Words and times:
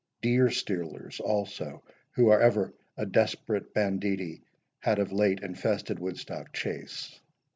Deer 0.23 0.49
stealers 0.49 1.19
also, 1.19 1.83
who 2.13 2.29
are 2.29 2.41
ever 2.41 2.73
a 2.97 3.05
desperate 3.05 3.71
banditti, 3.71 4.41
had 4.79 4.97
of 4.97 5.11
late 5.11 5.39
infested 5.43 5.99
Woodstock 5.99 6.51
Chase. 6.53 7.19